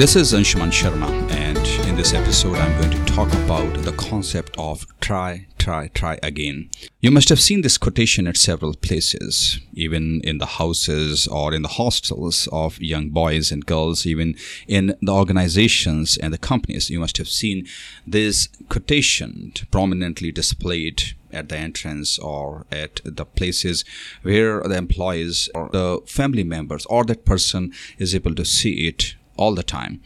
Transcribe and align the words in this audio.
This 0.00 0.16
is 0.16 0.32
Anshuman 0.32 0.72
Sharma, 0.72 1.10
and 1.30 1.58
in 1.86 1.94
this 1.94 2.14
episode, 2.14 2.56
I'm 2.56 2.74
going 2.80 2.90
to 2.90 3.12
talk 3.12 3.30
about 3.34 3.74
the 3.82 3.92
concept 3.92 4.56
of 4.56 4.86
try, 4.98 5.46
try, 5.58 5.88
try 5.88 6.18
again. 6.22 6.70
You 7.00 7.10
must 7.10 7.28
have 7.28 7.38
seen 7.38 7.60
this 7.60 7.76
quotation 7.76 8.26
at 8.26 8.38
several 8.38 8.72
places, 8.72 9.60
even 9.74 10.22
in 10.24 10.38
the 10.38 10.46
houses 10.46 11.26
or 11.26 11.52
in 11.52 11.60
the 11.60 11.76
hostels 11.76 12.48
of 12.50 12.80
young 12.80 13.10
boys 13.10 13.52
and 13.52 13.66
girls, 13.66 14.06
even 14.06 14.36
in 14.66 14.96
the 15.02 15.12
organizations 15.12 16.16
and 16.16 16.32
the 16.32 16.38
companies. 16.38 16.88
You 16.88 17.00
must 17.00 17.18
have 17.18 17.28
seen 17.28 17.66
this 18.06 18.48
quotation 18.70 19.52
prominently 19.70 20.32
displayed 20.32 21.14
at 21.30 21.50
the 21.50 21.58
entrance 21.58 22.18
or 22.18 22.64
at 22.72 23.02
the 23.04 23.26
places 23.26 23.84
where 24.22 24.62
the 24.62 24.78
employees 24.78 25.50
or 25.54 25.68
the 25.68 26.00
family 26.06 26.42
members 26.42 26.86
or 26.86 27.04
that 27.04 27.26
person 27.26 27.74
is 27.98 28.14
able 28.14 28.34
to 28.34 28.46
see 28.46 28.88
it 28.88 29.14
all 29.40 29.54
the 29.54 29.62
time. 29.64 30.00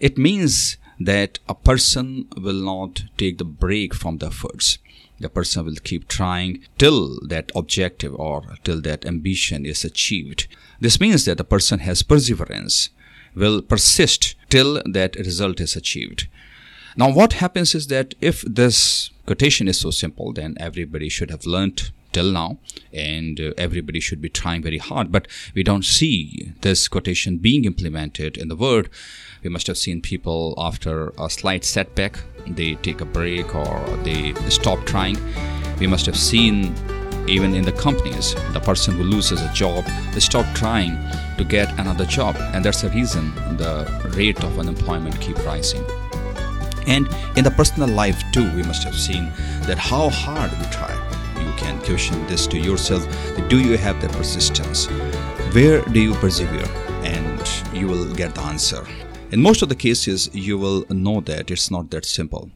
It 0.00 0.18
means 0.18 0.78
that 0.98 1.38
a 1.48 1.54
person 1.54 2.26
will 2.36 2.60
not 2.74 3.04
take 3.16 3.38
the 3.38 3.44
break 3.44 3.94
from 3.94 4.18
the 4.18 4.26
efforts. 4.26 4.78
The 5.20 5.28
person 5.28 5.64
will 5.64 5.76
keep 5.82 6.08
trying 6.08 6.64
till 6.78 7.20
that 7.28 7.52
objective 7.54 8.14
or 8.14 8.42
till 8.64 8.80
that 8.82 9.04
ambition 9.04 9.66
is 9.66 9.84
achieved. 9.84 10.48
This 10.80 11.00
means 11.00 11.24
that 11.24 11.38
the 11.38 11.44
person 11.44 11.80
has 11.80 12.02
perseverance, 12.02 12.90
will 13.34 13.62
persist 13.62 14.34
till 14.48 14.82
that 14.84 15.16
result 15.16 15.60
is 15.60 15.76
achieved. 15.76 16.28
Now, 16.96 17.12
what 17.12 17.34
happens 17.34 17.74
is 17.74 17.88
that 17.88 18.14
if 18.20 18.42
this 18.42 19.10
quotation 19.26 19.68
is 19.68 19.78
so 19.78 19.90
simple, 19.90 20.32
then 20.32 20.56
everybody 20.58 21.08
should 21.08 21.30
have 21.30 21.46
learnt 21.46 21.92
till 22.18 22.32
now 22.32 22.58
and 22.92 23.40
uh, 23.40 23.52
everybody 23.56 24.00
should 24.00 24.20
be 24.20 24.28
trying 24.28 24.62
very 24.62 24.78
hard. 24.78 25.12
But 25.12 25.28
we 25.54 25.62
don't 25.62 25.84
see 25.84 26.52
this 26.62 26.88
quotation 26.88 27.38
being 27.38 27.64
implemented 27.64 28.36
in 28.36 28.48
the 28.48 28.56
world 28.56 28.88
we 29.44 29.50
must 29.50 29.68
have 29.68 29.78
seen 29.78 30.00
people 30.00 30.54
after 30.58 31.12
a 31.16 31.30
slight 31.30 31.64
setback 31.64 32.18
they 32.48 32.74
take 32.86 33.00
a 33.00 33.04
break 33.04 33.54
or 33.54 33.78
they 34.02 34.34
stop 34.48 34.84
trying. 34.84 35.16
We 35.78 35.86
must 35.86 36.06
have 36.06 36.16
seen 36.16 36.74
even 37.28 37.54
in 37.54 37.64
the 37.64 37.76
companies 37.86 38.34
the 38.52 38.60
person 38.60 38.96
who 38.96 39.04
loses 39.04 39.40
a 39.42 39.52
job 39.52 39.84
they 40.12 40.20
stop 40.20 40.46
trying 40.56 40.94
to 41.36 41.44
get 41.44 41.68
another 41.78 42.06
job 42.06 42.34
and 42.52 42.64
that's 42.64 42.82
the 42.82 42.90
reason 42.90 43.32
the 43.58 43.74
rate 44.16 44.42
of 44.42 44.58
unemployment 44.58 45.20
keep 45.20 45.38
rising. 45.46 45.84
And 46.88 47.06
in 47.36 47.44
the 47.44 47.52
personal 47.52 47.88
life 47.88 48.20
too 48.32 48.48
we 48.56 48.64
must 48.64 48.82
have 48.82 48.98
seen 49.06 49.30
that 49.68 49.78
how 49.78 50.08
hard 50.08 50.50
we 50.58 50.66
try 50.78 50.97
can 51.58 51.78
question 51.80 52.26
this 52.26 52.46
to 52.46 52.58
yourself 52.58 53.06
do 53.48 53.58
you 53.60 53.76
have 53.76 54.00
the 54.00 54.08
persistence? 54.08 54.86
Where 55.54 55.82
do 55.82 56.00
you 56.00 56.14
persevere? 56.14 56.68
And 57.02 57.42
you 57.72 57.86
will 57.86 58.14
get 58.14 58.34
the 58.34 58.42
answer. 58.42 58.86
In 59.30 59.42
most 59.42 59.62
of 59.62 59.68
the 59.68 59.74
cases 59.74 60.30
you 60.32 60.56
will 60.56 60.84
know 60.88 61.20
that 61.22 61.50
it's 61.50 61.70
not 61.70 61.90
that 61.90 62.04
simple 62.04 62.50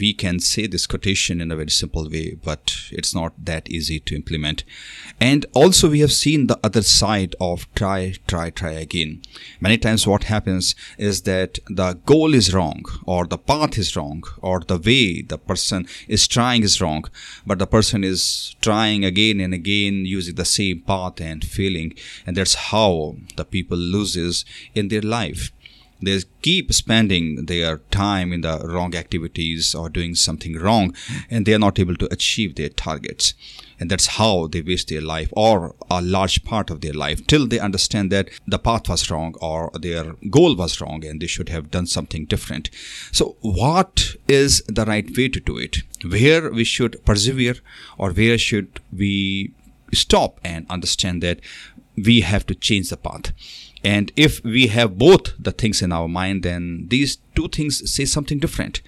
we 0.00 0.12
can 0.12 0.40
say 0.40 0.66
this 0.66 0.86
quotation 0.86 1.40
in 1.40 1.50
a 1.50 1.56
very 1.56 1.70
simple 1.70 2.08
way, 2.08 2.36
but 2.42 2.76
it's 2.90 3.14
not 3.14 3.32
that 3.44 3.68
easy 3.70 4.00
to 4.00 4.14
implement. 4.14 4.64
And 5.20 5.46
also, 5.54 5.90
we 5.90 6.00
have 6.00 6.12
seen 6.12 6.46
the 6.46 6.58
other 6.62 6.82
side 6.82 7.34
of 7.40 7.72
try, 7.74 8.14
try, 8.26 8.50
try 8.50 8.72
again. 8.72 9.22
Many 9.60 9.78
times, 9.78 10.06
what 10.06 10.24
happens 10.24 10.74
is 10.96 11.22
that 11.22 11.58
the 11.68 11.94
goal 12.06 12.34
is 12.34 12.54
wrong, 12.54 12.84
or 13.04 13.26
the 13.26 13.38
path 13.38 13.78
is 13.78 13.96
wrong, 13.96 14.22
or 14.38 14.60
the 14.60 14.78
way 14.78 15.22
the 15.22 15.38
person 15.38 15.86
is 16.06 16.28
trying 16.28 16.62
is 16.62 16.80
wrong, 16.80 17.04
but 17.46 17.58
the 17.58 17.66
person 17.66 18.04
is 18.04 18.54
trying 18.60 19.04
again 19.04 19.40
and 19.40 19.54
again 19.54 20.04
using 20.04 20.34
the 20.34 20.44
same 20.44 20.80
path 20.80 21.20
and 21.20 21.44
failing. 21.44 21.94
And 22.26 22.36
that's 22.36 22.54
how 22.54 23.16
the 23.36 23.44
people 23.44 23.78
loses 23.78 24.44
in 24.74 24.88
their 24.88 25.02
life 25.02 25.52
they 26.00 26.20
keep 26.42 26.72
spending 26.72 27.46
their 27.46 27.78
time 27.90 28.32
in 28.32 28.42
the 28.42 28.60
wrong 28.64 28.94
activities 28.94 29.74
or 29.74 29.88
doing 29.88 30.14
something 30.14 30.56
wrong 30.56 30.94
and 31.28 31.44
they 31.44 31.54
are 31.54 31.58
not 31.58 31.78
able 31.78 31.96
to 31.96 32.12
achieve 32.12 32.54
their 32.54 32.68
targets. 32.68 33.34
And 33.80 33.90
that's 33.90 34.06
how 34.06 34.48
they 34.48 34.60
waste 34.60 34.88
their 34.88 35.00
life 35.00 35.28
or 35.32 35.74
a 35.90 36.02
large 36.02 36.44
part 36.44 36.70
of 36.70 36.80
their 36.80 36.92
life 36.92 37.26
till 37.26 37.46
they 37.46 37.60
understand 37.60 38.10
that 38.12 38.28
the 38.46 38.58
path 38.58 38.88
was 38.88 39.10
wrong 39.10 39.34
or 39.40 39.70
their 39.74 40.14
goal 40.30 40.56
was 40.56 40.80
wrong 40.80 41.04
and 41.04 41.20
they 41.20 41.26
should 41.26 41.48
have 41.48 41.70
done 41.70 41.86
something 41.86 42.24
different. 42.24 42.70
So 43.12 43.36
what 43.40 44.16
is 44.26 44.62
the 44.66 44.84
right 44.84 45.16
way 45.16 45.28
to 45.28 45.40
do 45.40 45.58
it? 45.58 45.78
Where 46.04 46.50
we 46.50 46.64
should 46.64 47.04
persevere 47.04 47.56
or 47.96 48.10
where 48.12 48.38
should 48.38 48.80
we 48.92 49.52
stop 49.92 50.40
and 50.44 50.66
understand 50.68 51.22
that 51.22 51.40
we 51.96 52.20
have 52.20 52.46
to 52.46 52.54
change 52.54 52.90
the 52.90 52.96
path 52.96 53.32
and 53.84 54.12
if 54.16 54.42
we 54.44 54.68
have 54.68 54.98
both 54.98 55.34
the 55.38 55.52
things 55.52 55.82
in 55.82 55.92
our 55.92 56.08
mind, 56.08 56.42
then 56.42 56.86
these 56.88 57.18
two 57.34 57.48
things 57.48 57.90
say 57.90 58.04
something 58.04 58.38
different. 58.38 58.82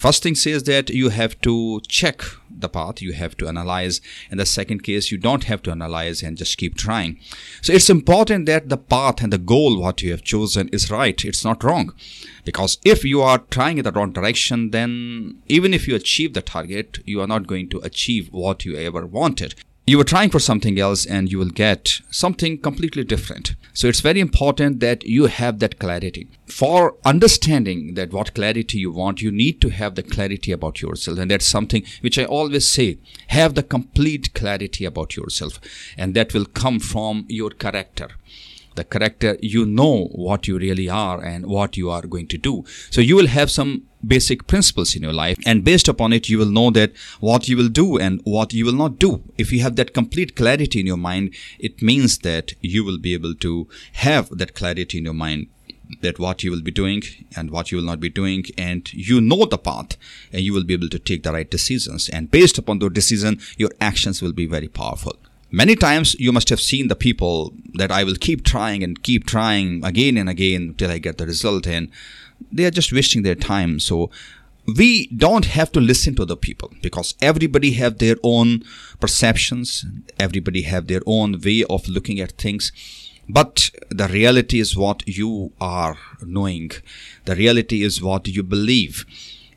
First 0.00 0.22
thing 0.22 0.34
says 0.34 0.62
that 0.62 0.88
you 0.88 1.10
have 1.10 1.38
to 1.42 1.82
check 1.86 2.22
the 2.48 2.70
path, 2.70 3.02
you 3.02 3.12
have 3.12 3.36
to 3.36 3.48
analyze. 3.48 4.00
In 4.30 4.38
the 4.38 4.46
second 4.46 4.82
case, 4.82 5.12
you 5.12 5.18
don't 5.18 5.44
have 5.44 5.62
to 5.64 5.70
analyze 5.70 6.22
and 6.22 6.38
just 6.38 6.56
keep 6.56 6.74
trying. 6.74 7.20
So 7.60 7.74
it's 7.74 7.90
important 7.90 8.46
that 8.46 8.70
the 8.70 8.78
path 8.78 9.22
and 9.22 9.30
the 9.30 9.36
goal 9.36 9.78
what 9.78 10.00
you 10.00 10.10
have 10.12 10.22
chosen 10.22 10.68
is 10.68 10.90
right. 10.90 11.22
It's 11.22 11.44
not 11.44 11.62
wrong. 11.62 11.92
Because 12.46 12.78
if 12.82 13.04
you 13.04 13.20
are 13.20 13.44
trying 13.50 13.76
in 13.76 13.84
the 13.84 13.92
wrong 13.92 14.12
direction, 14.12 14.70
then 14.70 15.42
even 15.48 15.74
if 15.74 15.86
you 15.86 15.94
achieve 15.94 16.32
the 16.32 16.40
target, 16.40 17.00
you 17.04 17.20
are 17.20 17.26
not 17.26 17.46
going 17.46 17.68
to 17.68 17.80
achieve 17.80 18.32
what 18.32 18.64
you 18.64 18.76
ever 18.76 19.06
wanted 19.06 19.54
you 19.90 19.98
were 19.98 20.04
trying 20.04 20.30
for 20.30 20.38
something 20.38 20.78
else 20.78 21.04
and 21.04 21.32
you 21.32 21.36
will 21.36 21.50
get 21.50 22.00
something 22.12 22.56
completely 22.58 23.02
different. 23.02 23.56
So 23.72 23.88
it's 23.88 23.98
very 24.00 24.20
important 24.20 24.78
that 24.78 25.02
you 25.04 25.26
have 25.26 25.58
that 25.58 25.80
clarity. 25.80 26.28
For 26.46 26.96
understanding 27.04 27.94
that 27.94 28.12
what 28.12 28.32
clarity 28.34 28.78
you 28.78 28.92
want, 28.92 29.20
you 29.20 29.32
need 29.32 29.60
to 29.62 29.70
have 29.70 29.96
the 29.96 30.04
clarity 30.04 30.52
about 30.52 30.80
yourself. 30.80 31.18
And 31.18 31.28
that's 31.28 31.44
something 31.44 31.82
which 32.02 32.20
I 32.20 32.24
always 32.24 32.68
say, 32.68 32.98
have 33.28 33.56
the 33.56 33.64
complete 33.64 34.32
clarity 34.32 34.84
about 34.84 35.16
yourself. 35.16 35.58
And 35.98 36.14
that 36.14 36.34
will 36.34 36.44
come 36.46 36.78
from 36.78 37.24
your 37.28 37.50
character 37.50 38.10
the 38.76 38.84
character 38.84 39.36
you 39.42 39.66
know 39.66 40.04
what 40.12 40.46
you 40.46 40.56
really 40.56 40.88
are 40.88 41.20
and 41.20 41.44
what 41.46 41.76
you 41.76 41.90
are 41.90 42.02
going 42.02 42.28
to 42.28 42.38
do 42.38 42.64
so 42.88 43.00
you 43.00 43.16
will 43.16 43.26
have 43.26 43.50
some 43.50 43.82
basic 44.06 44.46
principles 44.46 44.94
in 44.96 45.02
your 45.02 45.12
life 45.12 45.38
and 45.46 45.64
based 45.64 45.88
upon 45.88 46.12
it 46.12 46.28
you 46.28 46.38
will 46.38 46.50
know 46.50 46.70
that 46.70 46.92
what 47.20 47.48
you 47.48 47.56
will 47.56 47.68
do 47.68 47.98
and 47.98 48.20
what 48.24 48.52
you 48.52 48.64
will 48.64 48.72
not 48.72 48.98
do. 48.98 49.22
If 49.36 49.52
you 49.52 49.60
have 49.60 49.76
that 49.76 49.94
complete 49.94 50.36
clarity 50.36 50.80
in 50.80 50.86
your 50.86 50.96
mind 50.96 51.34
it 51.58 51.82
means 51.82 52.18
that 52.18 52.54
you 52.60 52.84
will 52.84 52.98
be 52.98 53.14
able 53.14 53.34
to 53.36 53.68
have 53.94 54.28
that 54.30 54.54
clarity 54.54 54.98
in 54.98 55.04
your 55.04 55.14
mind 55.14 55.48
that 56.02 56.18
what 56.18 56.44
you 56.44 56.50
will 56.50 56.62
be 56.62 56.70
doing 56.70 57.02
and 57.36 57.50
what 57.50 57.70
you 57.70 57.78
will 57.78 57.84
not 57.84 58.00
be 58.00 58.08
doing 58.08 58.44
and 58.56 58.92
you 58.92 59.20
know 59.20 59.44
the 59.44 59.58
path 59.58 59.96
and 60.32 60.42
you 60.42 60.52
will 60.52 60.64
be 60.64 60.74
able 60.74 60.88
to 60.88 60.98
take 60.98 61.24
the 61.24 61.32
right 61.32 61.50
decisions. 61.50 62.08
And 62.08 62.30
based 62.30 62.58
upon 62.58 62.78
those 62.78 62.92
decisions 62.92 63.54
your 63.58 63.70
actions 63.80 64.22
will 64.22 64.32
be 64.32 64.46
very 64.46 64.68
powerful. 64.68 65.16
Many 65.52 65.74
times 65.74 66.14
you 66.14 66.30
must 66.30 66.48
have 66.48 66.60
seen 66.60 66.86
the 66.86 66.94
people 66.94 67.52
that 67.74 67.90
I 67.90 68.04
will 68.04 68.14
keep 68.14 68.44
trying 68.44 68.84
and 68.84 69.02
keep 69.02 69.26
trying 69.26 69.84
again 69.84 70.16
and 70.16 70.28
again 70.28 70.74
till 70.78 70.92
I 70.92 70.98
get 70.98 71.18
the 71.18 71.26
result, 71.26 71.66
and 71.66 71.90
they 72.52 72.64
are 72.64 72.70
just 72.70 72.92
wasting 72.92 73.22
their 73.22 73.34
time. 73.34 73.80
So 73.80 74.10
we 74.66 75.08
don't 75.08 75.46
have 75.46 75.72
to 75.72 75.80
listen 75.80 76.14
to 76.16 76.24
the 76.24 76.36
people 76.36 76.72
because 76.82 77.14
everybody 77.20 77.72
have 77.72 77.98
their 77.98 78.16
own 78.22 78.62
perceptions, 79.00 79.84
everybody 80.18 80.62
have 80.62 80.86
their 80.86 81.02
own 81.06 81.40
way 81.40 81.64
of 81.68 81.88
looking 81.88 82.20
at 82.20 82.32
things. 82.32 82.72
But 83.28 83.70
the 83.90 84.08
reality 84.08 84.58
is 84.58 84.76
what 84.76 85.06
you 85.06 85.52
are 85.60 85.96
knowing. 86.22 86.70
The 87.24 87.36
reality 87.36 87.82
is 87.82 88.02
what 88.02 88.26
you 88.28 88.42
believe 88.42 89.04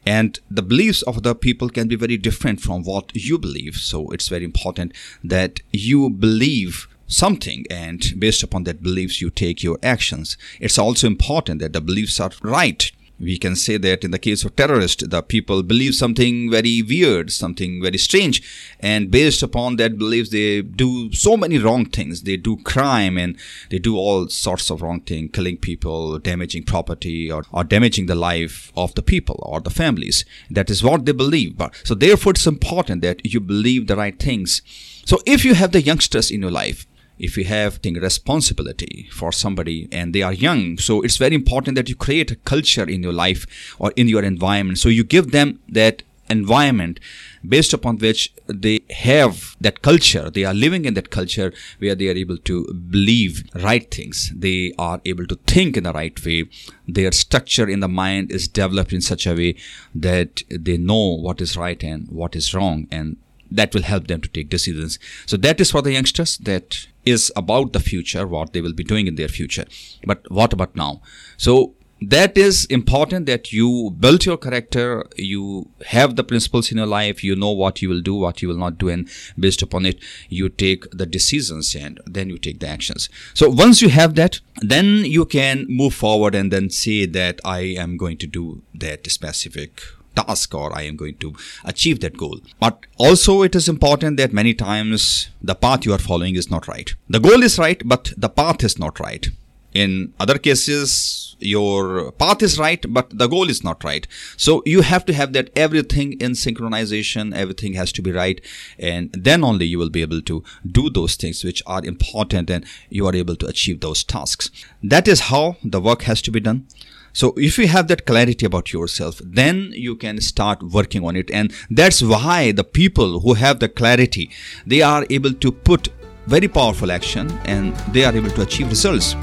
and 0.05 0.39
the 0.49 0.61
beliefs 0.61 1.01
of 1.03 1.17
other 1.17 1.33
people 1.33 1.69
can 1.69 1.87
be 1.87 1.95
very 1.95 2.17
different 2.17 2.59
from 2.59 2.83
what 2.83 3.11
you 3.15 3.37
believe 3.37 3.75
so 3.75 4.09
it's 4.11 4.27
very 4.27 4.43
important 4.43 4.91
that 5.23 5.61
you 5.71 6.09
believe 6.09 6.87
something 7.13 7.65
and 7.69 8.13
based 8.19 8.43
upon 8.43 8.63
that 8.63 8.83
beliefs 8.83 9.21
you 9.21 9.29
take 9.29 9.63
your 9.63 9.77
actions 9.83 10.37
it's 10.59 10.77
also 10.77 11.07
important 11.07 11.59
that 11.59 11.73
the 11.73 11.81
beliefs 11.81 12.19
are 12.19 12.31
right 12.41 12.91
we 13.19 13.37
can 13.37 13.55
say 13.55 13.77
that 13.77 14.03
in 14.03 14.11
the 14.11 14.19
case 14.19 14.43
of 14.43 14.55
terrorists, 14.55 15.03
the 15.05 15.21
people 15.21 15.63
believe 15.63 15.95
something 15.95 16.49
very 16.49 16.81
weird, 16.81 17.31
something 17.31 17.81
very 17.81 17.97
strange, 17.97 18.41
and 18.79 19.11
based 19.11 19.43
upon 19.43 19.77
that 19.77 19.97
beliefs, 19.97 20.31
they 20.31 20.61
do 20.61 21.11
so 21.13 21.37
many 21.37 21.57
wrong 21.57 21.85
things. 21.85 22.23
They 22.23 22.37
do 22.37 22.57
crime 22.57 23.17
and 23.17 23.37
they 23.69 23.79
do 23.79 23.97
all 23.97 24.27
sorts 24.27 24.69
of 24.69 24.81
wrong 24.81 25.01
things, 25.01 25.29
killing 25.31 25.57
people, 25.57 26.19
damaging 26.19 26.63
property, 26.63 27.31
or, 27.31 27.43
or 27.51 27.63
damaging 27.63 28.07
the 28.07 28.15
life 28.15 28.71
of 28.75 28.93
the 28.95 29.03
people 29.03 29.39
or 29.43 29.61
the 29.61 29.69
families. 29.69 30.25
That 30.49 30.69
is 30.69 30.83
what 30.83 31.05
they 31.05 31.13
believe. 31.13 31.57
But 31.57 31.75
so 31.83 31.95
therefore, 31.95 32.31
it's 32.31 32.47
important 32.47 33.01
that 33.03 33.25
you 33.25 33.39
believe 33.39 33.87
the 33.87 33.95
right 33.95 34.19
things. 34.19 34.61
So 35.05 35.19
if 35.25 35.45
you 35.45 35.53
have 35.53 35.71
the 35.71 35.81
youngsters 35.81 36.31
in 36.31 36.41
your 36.41 36.51
life, 36.51 36.87
if 37.17 37.37
you 37.37 37.45
have 37.45 37.81
taking 37.81 38.01
responsibility 38.01 39.09
for 39.11 39.31
somebody 39.31 39.87
and 39.91 40.13
they 40.13 40.21
are 40.21 40.33
young. 40.33 40.77
So 40.77 41.01
it's 41.01 41.17
very 41.17 41.35
important 41.35 41.75
that 41.75 41.89
you 41.89 41.95
create 41.95 42.31
a 42.31 42.35
culture 42.35 42.87
in 42.87 43.03
your 43.03 43.13
life 43.13 43.75
or 43.79 43.91
in 43.95 44.07
your 44.07 44.23
environment. 44.23 44.79
So 44.79 44.89
you 44.89 45.03
give 45.03 45.31
them 45.31 45.59
that 45.69 46.03
environment 46.29 46.99
based 47.47 47.73
upon 47.73 47.97
which 47.97 48.33
they 48.47 48.79
have 48.89 49.55
that 49.59 49.81
culture. 49.81 50.29
They 50.29 50.45
are 50.45 50.53
living 50.53 50.85
in 50.85 50.93
that 50.93 51.09
culture 51.09 51.51
where 51.79 51.95
they 51.95 52.07
are 52.07 52.17
able 52.17 52.37
to 52.37 52.73
believe 52.73 53.43
right 53.55 53.89
things. 53.91 54.31
They 54.33 54.73
are 54.79 55.01
able 55.05 55.27
to 55.27 55.35
think 55.45 55.75
in 55.77 55.83
the 55.83 55.91
right 55.91 56.25
way. 56.25 56.45
Their 56.87 57.11
structure 57.11 57.67
in 57.67 57.81
the 57.81 57.89
mind 57.89 58.31
is 58.31 58.47
developed 58.47 58.93
in 58.93 59.01
such 59.01 59.27
a 59.27 59.35
way 59.35 59.55
that 59.93 60.43
they 60.49 60.77
know 60.77 61.17
what 61.17 61.41
is 61.41 61.57
right 61.57 61.83
and 61.83 62.07
what 62.09 62.35
is 62.35 62.53
wrong 62.53 62.87
and 62.89 63.17
that 63.53 63.73
will 63.73 63.83
help 63.83 64.07
them 64.07 64.21
to 64.21 64.29
take 64.29 64.49
decisions. 64.49 64.99
So 65.25 65.37
that 65.37 65.61
is 65.61 65.71
for 65.71 65.81
the 65.81 65.93
youngsters 65.93 66.37
that 66.39 66.87
is 67.05 67.31
about 67.35 67.73
the 67.73 67.79
future 67.79 68.25
what 68.25 68.53
they 68.53 68.61
will 68.61 68.73
be 68.73 68.83
doing 68.83 69.07
in 69.07 69.15
their 69.15 69.27
future. 69.27 69.65
But 70.05 70.29
what 70.31 70.53
about 70.53 70.75
now? 70.75 71.01
So 71.37 71.75
that 72.01 72.37
is 72.37 72.65
important 72.65 73.27
that 73.27 73.53
you 73.53 73.95
build 73.97 74.25
your 74.25 74.37
character. 74.37 75.05
You 75.15 75.69
have 75.85 76.15
the 76.15 76.23
principles 76.23 76.71
in 76.71 76.77
your 76.77 76.87
life. 76.87 77.23
You 77.23 77.35
know 77.35 77.51
what 77.51 77.81
you 77.81 77.87
will 77.87 78.01
do 78.01 78.15
what 78.15 78.41
you 78.41 78.47
will 78.47 78.57
not 78.57 78.77
do 78.77 78.89
and 78.89 79.09
based 79.39 79.61
upon 79.61 79.85
it 79.85 79.99
you 80.27 80.49
take 80.49 80.89
the 80.91 81.05
decisions 81.05 81.75
and 81.75 82.01
then 82.05 82.29
you 82.29 82.37
take 82.37 82.59
the 82.59 82.67
actions. 82.67 83.09
So 83.33 83.49
once 83.49 83.81
you 83.81 83.89
have 83.89 84.15
that 84.15 84.39
then 84.61 85.05
you 85.05 85.25
can 85.25 85.65
move 85.69 85.93
forward 85.93 86.35
and 86.35 86.51
then 86.51 86.69
say 86.69 87.05
that 87.05 87.39
i 87.43 87.59
am 87.59 87.97
going 87.97 88.17
to 88.17 88.27
do 88.27 88.61
that 88.73 89.09
specific 89.11 89.81
task 90.15 90.53
or 90.53 90.75
I 90.75 90.83
am 90.83 90.95
going 90.95 91.15
to 91.17 91.35
achieve 91.63 91.99
that 92.01 92.17
goal. 92.17 92.39
But 92.59 92.85
also, 92.97 93.41
it 93.41 93.55
is 93.55 93.67
important 93.67 94.17
that 94.17 94.33
many 94.33 94.53
times 94.53 95.29
the 95.41 95.55
path 95.55 95.85
you 95.85 95.93
are 95.93 95.99
following 95.99 96.35
is 96.35 96.49
not 96.49 96.67
right. 96.67 96.93
The 97.09 97.19
goal 97.19 97.43
is 97.43 97.57
right, 97.59 97.81
but 97.85 98.13
the 98.17 98.29
path 98.29 98.63
is 98.63 98.79
not 98.79 98.99
right. 98.99 99.27
In 99.73 100.13
other 100.19 100.37
cases, 100.37 101.35
your 101.39 102.11
path 102.11 102.43
is 102.43 102.59
right, 102.59 102.85
but 102.87 103.17
the 103.17 103.27
goal 103.27 103.49
is 103.49 103.63
not 103.63 103.83
right. 103.83 104.07
So 104.37 104.61
you 104.65 104.81
have 104.81 105.03
to 105.05 105.13
have 105.13 105.33
that 105.33 105.49
everything 105.55 106.13
in 106.13 106.33
synchronization, 106.33 107.35
everything 107.35 107.73
has 107.73 107.91
to 107.93 108.01
be 108.01 108.11
right. 108.11 108.39
And 108.77 109.11
then 109.13 109.43
only 109.43 109.65
you 109.65 109.79
will 109.79 109.89
be 109.89 110.03
able 110.03 110.21
to 110.21 110.43
do 110.69 110.89
those 110.89 111.15
things 111.15 111.43
which 111.43 111.63
are 111.65 111.83
important 111.83 112.49
and 112.49 112.65
you 112.89 113.07
are 113.07 113.15
able 113.15 113.35
to 113.37 113.47
achieve 113.47 113.79
those 113.79 114.03
tasks. 114.03 114.51
That 114.83 115.07
is 115.07 115.21
how 115.21 115.57
the 115.63 115.81
work 115.81 116.03
has 116.03 116.21
to 116.23 116.31
be 116.31 116.39
done. 116.39 116.67
So 117.13 117.33
if 117.37 117.59
you 117.59 117.67
have 117.67 117.87
that 117.89 118.05
clarity 118.07 118.45
about 118.45 118.73
yourself, 118.73 119.21
then 119.23 119.71
you 119.73 119.95
can 119.95 120.19
start 120.19 120.63
working 120.63 121.05
on 121.05 121.15
it. 121.15 121.29
And 121.29 121.53
that's 121.69 122.01
why 122.01 122.51
the 122.51 122.63
people 122.63 123.19
who 123.19 123.35
have 123.35 123.59
the 123.59 123.69
clarity, 123.69 124.31
they 124.65 124.81
are 124.81 125.05
able 125.11 125.33
to 125.33 125.51
put 125.51 125.89
very 126.25 126.47
powerful 126.47 126.91
action 126.91 127.31
and 127.45 127.75
they 127.93 128.03
are 128.03 128.15
able 128.15 128.31
to 128.31 128.41
achieve 128.41 128.69
results. 128.69 129.15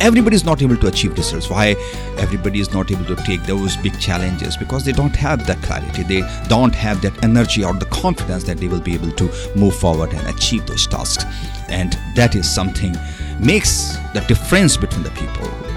Everybody 0.00 0.34
is 0.34 0.44
not 0.44 0.62
able 0.62 0.78
to 0.78 0.88
achieve 0.88 1.12
results. 1.16 1.50
Why? 1.50 1.76
Everybody 2.16 2.58
is 2.58 2.72
not 2.72 2.90
able 2.90 3.04
to 3.04 3.16
take 3.16 3.42
those 3.44 3.76
big 3.76 4.00
challenges 4.00 4.56
because 4.56 4.82
they 4.82 4.92
don't 4.92 5.14
have 5.14 5.46
that 5.46 5.62
clarity. 5.62 6.02
They 6.02 6.22
don't 6.48 6.74
have 6.74 7.02
that 7.02 7.22
energy 7.22 7.62
or 7.62 7.74
the 7.74 7.84
confidence 7.86 8.42
that 8.44 8.56
they 8.56 8.66
will 8.66 8.80
be 8.80 8.94
able 8.94 9.12
to 9.12 9.24
move 9.54 9.76
forward 9.76 10.14
and 10.14 10.26
achieve 10.34 10.66
those 10.66 10.86
tasks. 10.86 11.24
And 11.68 11.96
that 12.16 12.34
is 12.34 12.50
something 12.50 12.96
makes 13.38 13.96
the 14.14 14.24
difference 14.26 14.78
between 14.78 15.02
the 15.02 15.10
people 15.10 15.69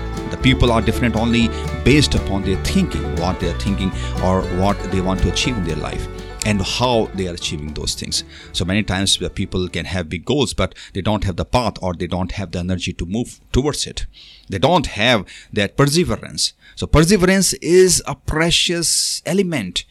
people 0.43 0.71
are 0.71 0.81
different 0.81 1.15
only 1.15 1.47
based 1.83 2.15
upon 2.15 2.43
their 2.43 2.61
thinking 2.63 3.01
what 3.15 3.39
they 3.39 3.49
are 3.49 3.59
thinking 3.59 3.91
or 4.23 4.41
what 4.59 4.77
they 4.91 5.01
want 5.01 5.21
to 5.21 5.31
achieve 5.31 5.57
in 5.57 5.63
their 5.63 5.77
life 5.77 6.07
and 6.45 6.61
how 6.61 7.09
they 7.15 7.27
are 7.29 7.33
achieving 7.33 7.73
those 7.73 7.95
things. 7.95 8.25
So 8.51 8.65
many 8.65 8.83
times 8.83 9.17
people 9.33 9.69
can 9.69 9.85
have 9.85 10.09
big 10.09 10.25
goals, 10.25 10.53
but 10.53 10.75
they 10.93 11.01
don't 11.01 11.23
have 11.23 11.37
the 11.37 11.45
path 11.45 11.75
or 11.81 11.93
they 11.93 12.07
don't 12.07 12.33
have 12.33 12.51
the 12.51 12.59
energy 12.59 12.91
to 12.93 13.05
move 13.05 13.39
towards 13.53 13.87
it. 13.87 14.05
They 14.49 14.59
don't 14.59 14.87
have 14.87 15.25
that 15.53 15.77
perseverance. 15.77 16.51
So 16.75 16.85
perseverance 16.85 17.53
is 17.53 18.03
a 18.05 18.15
precious 18.15 19.21
element. 19.25 19.85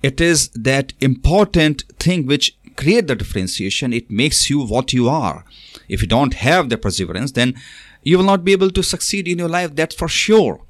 It 0.00 0.20
is 0.20 0.50
that 0.50 0.92
important 1.00 1.82
thing 1.98 2.26
which 2.26 2.56
create 2.76 3.08
the 3.08 3.16
differentiation. 3.16 3.92
It 3.92 4.10
makes 4.10 4.48
you 4.48 4.64
what 4.64 4.92
you 4.92 5.08
are. 5.08 5.44
If 5.90 6.00
you 6.02 6.08
don't 6.08 6.34
have 6.34 6.68
the 6.68 6.78
perseverance, 6.78 7.32
then 7.32 7.54
you 8.02 8.16
will 8.16 8.24
not 8.24 8.44
be 8.44 8.52
able 8.52 8.70
to 8.70 8.82
succeed 8.82 9.28
in 9.28 9.38
your 9.38 9.48
life. 9.48 9.74
That's 9.74 9.94
for 9.94 10.08
sure. 10.08 10.60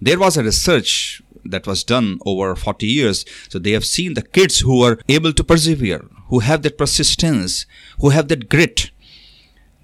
There 0.00 0.18
was 0.18 0.36
a 0.36 0.44
research 0.44 1.22
that 1.44 1.66
was 1.66 1.84
done 1.84 2.18
over 2.24 2.54
40 2.54 2.86
years. 2.86 3.24
So 3.48 3.58
they 3.58 3.72
have 3.72 3.84
seen 3.84 4.14
the 4.14 4.22
kids 4.22 4.60
who 4.60 4.82
are 4.82 4.98
able 5.08 5.32
to 5.32 5.44
persevere, 5.44 6.04
who 6.28 6.40
have 6.40 6.62
that 6.62 6.78
persistence, 6.78 7.66
who 8.00 8.10
have 8.10 8.28
that 8.28 8.48
grit. 8.48 8.90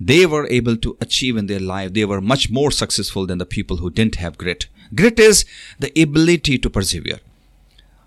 They 0.01 0.27
were 0.27 0.49
able 0.49 0.77
to 0.79 0.97
achieve 1.01 1.37
in 1.37 1.47
their 1.47 1.61
life. 1.61 1.93
They 1.93 2.05
were 2.05 2.21
much 2.21 2.51
more 2.51 2.71
successful 2.71 3.27
than 3.27 3.39
the 3.39 3.47
people 3.47 3.79
who 3.79 3.91
didn't 3.91 4.17
have 4.17 4.39
grit. 4.39 4.67
Grit 4.95 5.19
is 5.19 5.45
the 5.79 5.93
ability 6.01 6.59
to 6.59 6.71
persevere. 6.71 7.21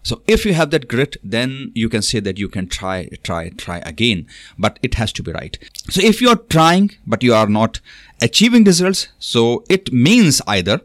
So 0.03 0.21
if 0.27 0.45
you 0.45 0.53
have 0.53 0.71
that 0.71 0.87
grit, 0.87 1.17
then 1.23 1.71
you 1.75 1.89
can 1.89 2.01
say 2.01 2.19
that 2.21 2.37
you 2.37 2.47
can 2.47 2.67
try, 2.67 3.09
try, 3.23 3.49
try 3.49 3.79
again, 3.79 4.27
but 4.57 4.79
it 4.81 4.93
has 4.95 5.11
to 5.13 5.23
be 5.23 5.31
right. 5.31 5.57
So 5.89 6.01
if 6.01 6.21
you 6.21 6.29
are 6.29 6.37
trying, 6.49 6.91
but 7.05 7.23
you 7.23 7.33
are 7.33 7.47
not 7.47 7.81
achieving 8.21 8.63
results, 8.63 9.09
so 9.19 9.63
it 9.69 9.91
means 9.91 10.41
either 10.47 10.81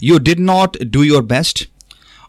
you 0.00 0.18
did 0.18 0.38
not 0.38 0.76
do 0.90 1.02
your 1.02 1.22
best 1.22 1.66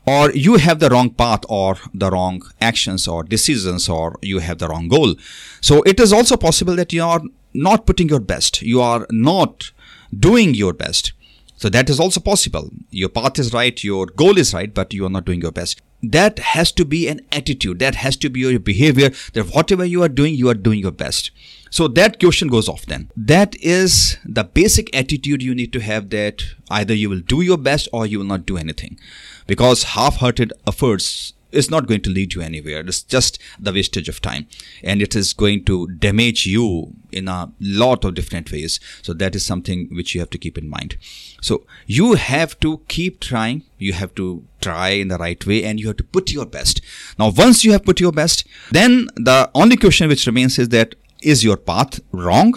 or 0.05 0.31
you 0.31 0.57
have 0.57 0.79
the 0.79 0.89
wrong 0.89 1.09
path 1.09 1.41
or 1.47 1.77
the 1.93 2.09
wrong 2.11 2.41
actions 2.59 3.07
or 3.07 3.23
decisions 3.23 3.87
or 3.87 4.17
you 4.21 4.39
have 4.39 4.57
the 4.57 4.67
wrong 4.67 4.87
goal. 4.87 5.15
So 5.61 5.81
it 5.83 5.99
is 5.99 6.11
also 6.11 6.35
possible 6.35 6.75
that 6.75 6.91
you 6.93 7.03
are 7.03 7.21
not 7.53 7.85
putting 7.85 8.09
your 8.09 8.19
best. 8.19 8.61
You 8.61 8.81
are 8.81 9.07
not 9.09 9.71
doing 10.17 10.53
your 10.53 10.73
best. 10.73 11.13
So 11.55 11.69
that 11.69 11.89
is 11.89 11.99
also 11.99 12.19
possible. 12.19 12.69
Your 12.89 13.09
path 13.09 13.39
is 13.39 13.53
right 13.53 13.81
your 13.83 14.07
goal 14.07 14.37
is 14.37 14.53
right 14.53 14.73
but 14.73 14.93
you 14.93 15.05
are 15.05 15.09
not 15.09 15.25
doing 15.25 15.41
your 15.41 15.51
best 15.51 15.81
that 16.03 16.39
has 16.39 16.71
to 16.73 16.85
be 16.85 17.07
an 17.07 17.21
attitude. 17.31 17.79
That 17.79 17.95
has 17.95 18.17
to 18.17 18.29
be 18.29 18.41
your 18.41 18.59
behavior 18.59 19.09
that 19.33 19.47
whatever 19.55 19.85
you 19.85 20.03
are 20.03 20.09
doing 20.09 20.35
you 20.35 20.49
are 20.49 20.53
doing 20.53 20.79
your 20.79 20.91
best. 20.91 21.31
So 21.71 21.87
that 21.87 22.19
question 22.19 22.49
goes 22.49 22.69
off 22.69 22.85
then. 22.85 23.09
That 23.17 23.55
is 23.55 24.17
the 24.23 24.43
basic 24.43 24.95
attitude 24.95 25.41
you 25.41 25.55
need 25.55 25.73
to 25.73 25.79
have 25.79 26.11
that 26.11 26.43
either 26.69 26.93
you 26.93 27.09
will 27.09 27.21
do 27.21 27.41
your 27.41 27.57
best 27.57 27.87
or 27.91 28.05
you 28.05 28.19
will 28.19 28.25
not 28.25 28.45
do 28.45 28.57
anything. 28.57 28.99
Because 29.47 29.83
half-hearted 29.83 30.53
efforts 30.67 31.33
is 31.53 31.69
not 31.69 31.87
going 31.87 32.01
to 32.01 32.09
lead 32.09 32.33
you 32.33 32.41
anywhere. 32.41 32.79
It's 32.81 33.01
just 33.01 33.39
the 33.59 33.71
wastage 33.71 34.09
of 34.09 34.21
time 34.21 34.47
and 34.83 35.01
it 35.01 35.15
is 35.15 35.33
going 35.33 35.65
to 35.65 35.87
damage 35.87 36.45
you 36.45 36.93
in 37.11 37.27
a 37.27 37.51
lot 37.59 38.03
of 38.03 38.15
different 38.15 38.51
ways. 38.51 38.79
So 39.01 39.13
that 39.13 39.35
is 39.35 39.45
something 39.45 39.89
which 39.91 40.13
you 40.13 40.21
have 40.21 40.29
to 40.31 40.37
keep 40.37 40.57
in 40.57 40.69
mind. 40.69 40.97
So 41.41 41.65
you 41.85 42.13
have 42.13 42.59
to 42.61 42.81
keep 42.87 43.19
trying. 43.19 43.63
You 43.77 43.93
have 43.93 44.15
to 44.15 44.45
try 44.61 44.89
in 44.89 45.09
the 45.09 45.17
right 45.17 45.45
way 45.45 45.63
and 45.63 45.79
you 45.79 45.87
have 45.87 45.97
to 45.97 46.03
put 46.03 46.31
your 46.31 46.45
best. 46.45 46.81
Now, 47.19 47.29
once 47.29 47.63
you 47.63 47.71
have 47.73 47.83
put 47.83 47.99
your 47.99 48.11
best, 48.11 48.45
then 48.71 49.07
the 49.15 49.49
only 49.53 49.77
question 49.77 50.07
which 50.07 50.25
remains 50.25 50.57
is 50.57 50.69
that 50.69 50.95
is 51.21 51.43
your 51.43 51.57
path 51.57 51.99
wrong 52.11 52.53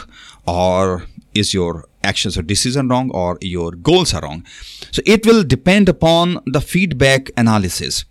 or 0.46 1.06
is 1.34 1.52
your 1.52 1.84
actions 2.02 2.38
or 2.38 2.42
decision 2.42 2.88
wrong 2.88 3.11
or 3.11 3.38
your 3.40 3.73
goals 3.73 4.14
are 4.14 4.23
wrong 4.23 4.44
so 4.90 5.02
it 5.04 5.26
will 5.26 5.42
depend 5.42 5.88
upon 5.88 6.40
the 6.47 6.61
feedback 6.61 7.30
analysis 7.37 8.04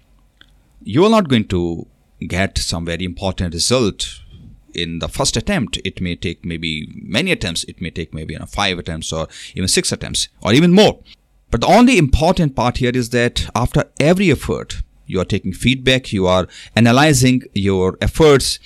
you 0.86 1.04
are 1.04 1.10
not 1.10 1.28
going 1.28 1.48
to 1.50 1.86
get 2.28 2.58
some 2.58 2.86
very 2.86 3.04
important 3.04 3.54
result 3.54 4.22
in 4.74 5.00
the 5.00 5.10
first 5.10 5.36
attempt. 5.36 5.80
It 5.84 6.00
may 6.00 6.16
take 6.16 6.46
maybe 6.46 6.88
many 6.96 7.32
attempts. 7.32 7.64
It 7.66 7.82
may 7.82 7.90
take 7.90 8.14
maybe 8.14 8.34
you 8.34 8.40
know, 8.40 8.46
five 8.46 8.80
attempts 8.80 9.12
or 9.12 9.28
even 9.56 9.68
six 9.68 9.92
attempts 9.92 10.30
or 10.42 10.54
even 10.54 10.72
more. 10.72 11.00
But 11.52 11.62
the 11.62 11.68
only 11.68 11.98
important 11.98 12.56
part 12.56 12.78
here 12.78 12.92
is 12.94 13.10
that 13.10 13.50
after 13.56 13.86
every 14.00 14.32
effort 14.32 14.82
you 15.06 15.20
are 15.20 15.26
taking 15.26 15.54
feedback. 15.54 16.12
You 16.12 16.28
are 16.28 16.48
analyzing 16.76 17.44
your 17.54 17.98
efforts 18.02 18.60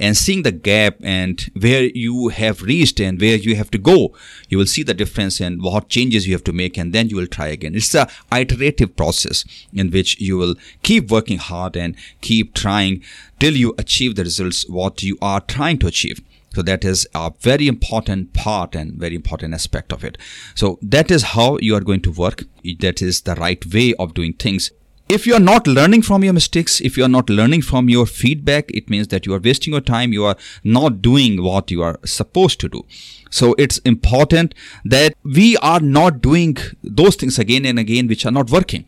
and 0.00 0.16
seeing 0.16 0.42
the 0.42 0.52
gap 0.52 0.96
and 1.02 1.50
where 1.60 1.84
you 1.84 2.28
have 2.28 2.62
reached 2.62 2.98
and 2.98 3.20
where 3.20 3.36
you 3.36 3.54
have 3.54 3.70
to 3.70 3.78
go 3.78 4.12
you 4.48 4.58
will 4.58 4.66
see 4.66 4.82
the 4.82 4.94
difference 4.94 5.40
and 5.40 5.62
what 5.62 5.88
changes 5.88 6.26
you 6.26 6.34
have 6.34 6.44
to 6.44 6.52
make 6.52 6.76
and 6.76 6.92
then 6.92 7.08
you 7.08 7.16
will 7.16 7.26
try 7.26 7.48
again. 7.48 7.74
It's 7.74 7.94
a 7.94 8.08
iterative 8.32 8.96
process 8.96 9.44
in 9.72 9.90
which 9.90 10.20
you 10.20 10.36
will 10.36 10.54
keep 10.82 11.10
working 11.10 11.38
hard 11.38 11.76
and 11.76 11.96
keep 12.20 12.54
trying 12.54 13.02
till 13.38 13.54
you 13.56 13.74
achieve 13.78 14.16
the 14.16 14.24
results 14.24 14.68
what 14.68 15.02
you 15.02 15.16
are 15.22 15.40
trying 15.40 15.78
to 15.78 15.86
achieve. 15.86 16.20
So 16.52 16.62
that 16.62 16.84
is 16.84 17.06
a 17.14 17.32
very 17.40 17.68
important 17.68 18.32
part 18.32 18.74
and 18.74 18.94
very 18.94 19.14
important 19.14 19.54
aspect 19.54 19.92
of 19.92 20.04
it. 20.04 20.18
So 20.56 20.78
that 20.82 21.10
is 21.10 21.22
how 21.22 21.58
you 21.58 21.76
are 21.76 21.80
going 21.80 22.02
to 22.02 22.10
work. 22.10 22.42
That 22.80 23.00
is 23.00 23.20
the 23.22 23.36
right 23.36 23.64
way 23.72 23.94
of 23.94 24.14
doing 24.14 24.32
things 24.32 24.72
if 25.10 25.26
you 25.26 25.34
are 25.34 25.40
not 25.40 25.66
learning 25.66 26.02
from 26.02 26.22
your 26.22 26.32
mistakes 26.32 26.80
if 26.80 26.96
you 26.96 27.04
are 27.04 27.08
not 27.08 27.28
learning 27.28 27.62
from 27.62 27.88
your 27.88 28.06
feedback 28.06 28.70
it 28.80 28.88
means 28.88 29.08
that 29.08 29.26
you 29.26 29.34
are 29.34 29.40
wasting 29.40 29.72
your 29.72 29.80
time 29.80 30.12
you 30.12 30.24
are 30.24 30.36
not 30.62 31.02
doing 31.02 31.42
what 31.42 31.70
you 31.70 31.82
are 31.82 31.98
supposed 32.04 32.60
to 32.60 32.68
do. 32.68 32.84
So 33.30 33.54
it's 33.58 33.78
important 33.78 34.54
that 34.84 35.14
we 35.24 35.56
are 35.56 35.80
not 35.80 36.20
doing 36.20 36.56
those 36.84 37.16
things 37.16 37.38
again 37.40 37.64
and 37.64 37.78
again 37.78 38.06
which 38.06 38.24
are 38.24 38.30
not 38.30 38.50
working. 38.50 38.84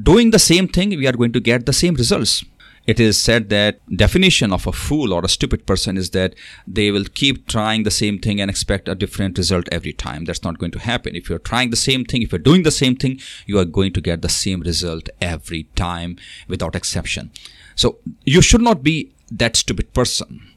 Doing 0.00 0.30
the 0.30 0.38
same 0.38 0.68
thing 0.68 0.90
we 0.90 1.08
are 1.08 1.12
going 1.12 1.32
to 1.32 1.40
get 1.40 1.66
the 1.66 1.72
same 1.72 1.94
results 1.94 2.44
it 2.86 3.00
is 3.00 3.16
said 3.16 3.48
that 3.48 3.80
definition 3.96 4.52
of 4.52 4.66
a 4.66 4.72
fool 4.72 5.12
or 5.12 5.24
a 5.24 5.28
stupid 5.28 5.66
person 5.66 5.96
is 5.96 6.10
that 6.10 6.34
they 6.66 6.90
will 6.90 7.04
keep 7.04 7.46
trying 7.46 7.82
the 7.82 7.90
same 7.90 8.18
thing 8.18 8.40
and 8.40 8.50
expect 8.50 8.88
a 8.88 8.94
different 8.94 9.38
result 9.38 9.68
every 9.72 9.92
time. 9.92 10.24
That's 10.24 10.42
not 10.42 10.58
going 10.58 10.72
to 10.72 10.78
happen. 10.78 11.16
If 11.16 11.28
you're 11.28 11.38
trying 11.38 11.70
the 11.70 11.76
same 11.76 12.04
thing 12.04 12.22
if 12.22 12.32
you're 12.32 12.38
doing 12.38 12.62
the 12.62 12.70
same 12.70 12.96
thing 12.96 13.20
you 13.46 13.58
are 13.58 13.64
going 13.64 13.92
to 13.94 14.00
get 14.00 14.22
the 14.22 14.28
same 14.28 14.60
result 14.60 15.08
every 15.20 15.64
time 15.74 16.16
without 16.48 16.74
exception. 16.74 17.30
So 17.74 17.98
you 18.24 18.42
should 18.42 18.62
not 18.62 18.82
be 18.82 19.12
that 19.30 19.56
stupid 19.56 19.92
person. 19.94 20.53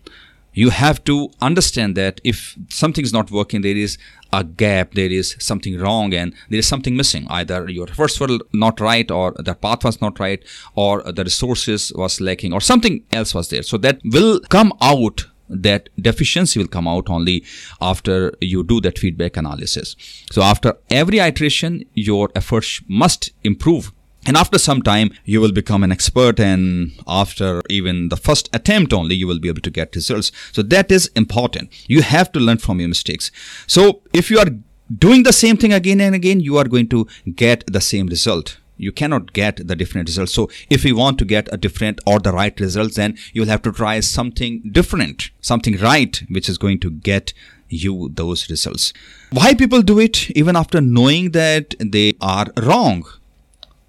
You 0.58 0.72
have 0.72 1.04
to 1.04 1.30
understand 1.40 1.96
that 1.98 2.20
if 2.24 2.58
something 2.70 3.04
is 3.04 3.14
not 3.14 3.30
working, 3.30 3.62
there 3.62 3.78
is 3.78 4.00
a 4.34 4.44
gap, 4.44 4.96
there 4.96 5.12
is 5.12 5.36
something 5.38 5.78
wrong, 5.80 6.16
and 6.16 6.34
there 6.50 6.58
is 6.58 6.68
something 6.68 6.98
missing. 6.98 7.28
Either 7.30 7.70
your 7.70 7.86
first 7.86 8.20
were 8.20 8.40
not 8.54 8.80
right, 8.80 9.12
or 9.12 9.36
the 9.38 9.54
path 9.54 9.84
was 9.84 10.02
not 10.02 10.20
right, 10.20 10.44
or 10.74 11.04
the 11.04 11.24
resources 11.24 11.92
was 11.96 12.20
lacking, 12.20 12.54
or 12.54 12.62
something 12.62 13.04
else 13.12 13.36
was 13.36 13.50
there. 13.50 13.62
So 13.62 13.78
that 13.78 14.00
will 14.04 14.40
come 14.50 14.74
out 14.82 15.28
that 15.50 15.90
deficiency 16.02 16.60
will 16.60 16.68
come 16.68 16.88
out 16.88 17.10
only 17.10 17.44
after 17.80 18.34
you 18.42 18.64
do 18.64 18.82
that 18.82 19.00
feedback 19.00 19.38
analysis. 19.38 19.96
So 20.32 20.42
after 20.42 20.74
every 20.90 21.20
iteration, 21.20 21.86
your 21.94 22.30
efforts 22.36 22.82
must 22.88 23.32
improve. 23.44 23.92
And 24.28 24.38
after 24.38 24.60
some 24.60 24.82
time, 24.82 25.12
you 25.26 25.42
will 25.42 25.54
become 25.54 25.84
an 25.84 25.92
expert. 25.92 26.40
And 26.40 26.92
after 27.08 27.62
even 27.70 28.10
the 28.10 28.18
first 28.18 28.50
attempt 28.54 28.94
only, 28.94 29.16
you 29.16 29.26
will 29.26 29.40
be 29.40 29.48
able 29.48 29.62
to 29.62 29.72
get 29.72 29.96
results. 29.96 30.32
So 30.52 30.62
that 30.64 30.92
is 30.92 31.08
important. 31.16 31.72
You 31.88 32.02
have 32.02 32.32
to 32.34 32.40
learn 32.40 32.58
from 32.58 32.80
your 32.80 32.90
mistakes. 32.90 33.32
So 33.66 34.02
if 34.14 34.30
you 34.30 34.38
are 34.40 34.52
doing 34.96 35.24
the 35.24 35.34
same 35.34 35.58
thing 35.58 35.74
again 35.74 36.02
and 36.02 36.14
again, 36.14 36.42
you 36.42 36.58
are 36.58 36.66
going 36.66 36.90
to 36.90 37.08
get 37.36 37.64
the 37.68 37.82
same 37.82 38.08
result 38.08 38.58
you 38.78 38.92
cannot 38.92 39.34
get 39.34 39.68
the 39.68 39.76
different 39.76 40.08
results. 40.08 40.34
So 40.34 40.50
if 40.70 40.86
you 40.86 40.96
want 40.96 41.18
to 41.20 41.26
get 41.26 41.52
a 41.52 41.58
different 41.58 42.00
or 42.06 42.20
the 42.20 42.32
right 42.32 42.58
results, 42.60 42.96
then 42.96 43.18
you'll 43.34 43.48
have 43.48 43.64
to 43.64 43.72
try 43.72 44.00
something 44.00 44.62
different, 44.72 45.32
something 45.42 45.78
right, 45.78 46.22
which 46.30 46.48
is 46.48 46.58
going 46.58 46.80
to 46.82 46.92
get 46.92 47.34
you 47.70 48.10
those 48.14 48.50
results. 48.50 48.94
Why 49.32 49.54
people 49.54 49.82
do 49.82 50.00
it 50.00 50.30
even 50.32 50.56
after 50.56 50.80
knowing 50.80 51.32
that 51.32 51.76
they 51.80 52.14
are 52.22 52.48
wrong? 52.58 53.06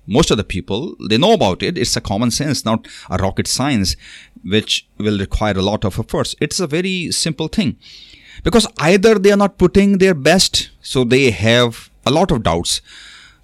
Most 0.09 0.31
of 0.31 0.39
the 0.39 0.45
people, 0.45 0.97
they 1.09 1.19
know 1.19 1.35
about 1.35 1.63
it. 1.63 1.79
It's 1.79 1.97
a 1.97 2.01
common 2.01 2.31
sense, 2.31 2.65
not 2.65 2.89
a 3.11 3.19
rocket 3.19 3.47
science, 3.47 3.95
which 4.43 4.89
will 4.97 5.19
require 5.19 5.57
a 5.57 5.63
lot 5.63 5.85
of 5.85 5.99
efforts. 5.99 6.35
It's 6.41 6.61
a 6.61 6.67
very 6.67 7.13
simple 7.13 7.49
thing. 7.49 7.77
Because 8.43 8.67
either 8.79 9.19
they 9.19 9.33
are 9.33 9.37
not 9.37 9.59
putting 9.59 9.99
their 9.99 10.15
best, 10.15 10.71
so 10.81 11.05
they 11.05 11.31
have 11.31 11.91
a 12.07 12.11
lot 12.11 12.31
of 12.31 12.43
doubts 12.43 12.81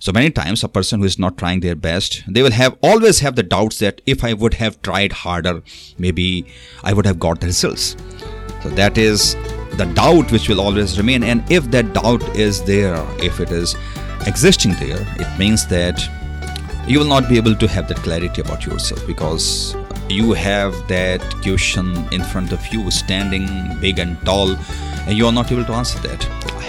so 0.05 0.13
many 0.13 0.31
times 0.31 0.63
a 0.63 0.69
person 0.69 1.01
who 1.01 1.07
is 1.07 1.19
not 1.19 1.39
trying 1.39 1.61
their 1.61 1.75
best, 1.75 2.25
they 2.29 2.43
will 2.43 2.53
have 2.53 2.77
always 2.83 3.21
have 3.21 3.37
the 3.37 3.43
doubts 3.43 3.79
that 3.79 4.03
if 4.05 4.23
I 4.23 4.35
would 4.35 4.53
have 4.55 4.83
tried 4.83 5.13
harder, 5.13 5.63
maybe 5.97 6.45
I 6.83 6.93
would 6.93 7.07
have 7.07 7.19
got 7.19 7.41
the 7.41 7.47
results. 7.47 7.97
So 8.63 8.69
that 8.81 8.99
is 8.99 9.35
the 9.79 9.91
doubt 9.95 10.31
which 10.31 10.47
will 10.51 10.61
always 10.61 10.99
remain. 10.99 11.23
And 11.23 11.43
if 11.51 11.71
that 11.71 11.95
doubt 11.95 12.23
is 12.37 12.63
there, 12.65 13.03
if 13.19 13.41
it 13.41 13.51
is 13.51 13.77
existing 14.27 14.75
there, 14.75 15.07
it 15.19 15.39
means 15.39 15.67
that 15.69 16.07
you 16.87 16.99
will 16.99 17.07
not 17.07 17.29
be 17.29 17.37
able 17.37 17.55
to 17.55 17.67
have 17.67 17.89
that 17.89 17.99
clarity 17.99 18.41
about 18.41 18.67
yourself 18.67 19.07
because 19.07 19.77
you 20.09 20.33
have 20.33 20.73
that 20.89 21.23
question 21.43 21.97
in 22.13 22.23
front 22.23 22.53
of 22.53 22.67
you 22.73 22.91
standing 22.91 23.47
big 23.81 23.99
and 23.99 24.21
tall 24.25 24.57
and 25.07 25.17
you 25.17 25.27
are 25.27 25.33
not 25.33 25.51
able 25.51 25.65
to 25.65 25.73
answer 25.73 25.99
that 26.01 26.23